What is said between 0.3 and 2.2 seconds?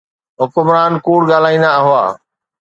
حڪمران ڪوڙ ڳالهائيندا هئا.